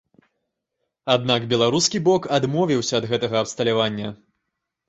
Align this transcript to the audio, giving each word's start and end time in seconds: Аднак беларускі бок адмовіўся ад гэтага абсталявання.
Аднак 1.15 1.45
беларускі 1.51 2.03
бок 2.07 2.25
адмовіўся 2.39 2.93
ад 3.01 3.05
гэтага 3.13 3.37
абсталявання. 3.47 4.09